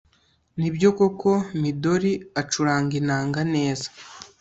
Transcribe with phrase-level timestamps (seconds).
[0.59, 1.31] Nibyo koko
[1.61, 2.11] Midori
[2.41, 3.87] acuranga inanga neza